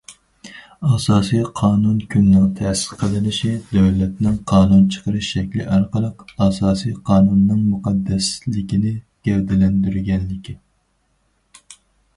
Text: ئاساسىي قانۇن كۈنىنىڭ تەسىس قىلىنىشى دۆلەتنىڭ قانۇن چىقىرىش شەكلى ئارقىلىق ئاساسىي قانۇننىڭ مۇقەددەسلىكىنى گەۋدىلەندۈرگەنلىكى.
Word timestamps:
ئاساسىي 0.91 1.43
قانۇن 1.59 1.99
كۈنىنىڭ 2.13 2.47
تەسىس 2.61 2.95
قىلىنىشى 3.01 3.51
دۆلەتنىڭ 3.75 4.39
قانۇن 4.53 4.83
چىقىرىش 4.97 5.29
شەكلى 5.35 5.69
ئارقىلىق 5.75 6.25
ئاساسىي 6.47 6.97
قانۇننىڭ 7.13 7.63
مۇقەددەسلىكىنى 7.75 8.97
گەۋدىلەندۈرگەنلىكى. 9.29 10.57